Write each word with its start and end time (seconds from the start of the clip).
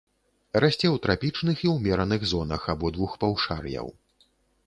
Расце 0.63 0.87
ў 0.89 0.97
трапічных 1.03 1.57
і 1.67 1.73
ўмераных 1.75 2.25
зонах 2.31 2.61
абодвух 2.75 3.11
паўшар'яў. 3.25 3.87